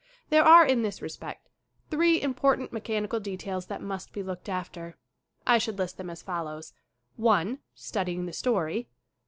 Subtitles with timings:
[0.31, 1.47] There are in this respect
[1.91, 4.97] three important mechanical details that must be looked after.
[5.45, 6.73] I should list them as follows:
[7.17, 8.87] (1) Studying the story.